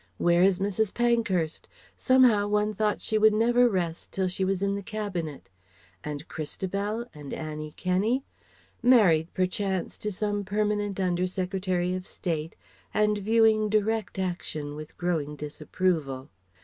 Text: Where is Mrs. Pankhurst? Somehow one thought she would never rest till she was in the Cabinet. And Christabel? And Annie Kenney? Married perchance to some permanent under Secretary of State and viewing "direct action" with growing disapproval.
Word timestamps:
Where 0.17 0.41
is 0.41 0.57
Mrs. 0.57 0.91
Pankhurst? 0.95 1.67
Somehow 1.95 2.47
one 2.47 2.73
thought 2.73 3.01
she 3.01 3.19
would 3.19 3.35
never 3.35 3.69
rest 3.69 4.11
till 4.11 4.27
she 4.27 4.43
was 4.43 4.63
in 4.63 4.73
the 4.73 4.81
Cabinet. 4.81 5.47
And 6.03 6.27
Christabel? 6.27 7.05
And 7.13 7.35
Annie 7.35 7.75
Kenney? 7.77 8.23
Married 8.81 9.31
perchance 9.35 9.99
to 9.99 10.11
some 10.11 10.43
permanent 10.43 10.99
under 10.99 11.27
Secretary 11.27 11.93
of 11.93 12.07
State 12.07 12.55
and 12.95 13.19
viewing 13.19 13.69
"direct 13.69 14.17
action" 14.17 14.75
with 14.75 14.97
growing 14.97 15.35
disapproval. 15.35 16.31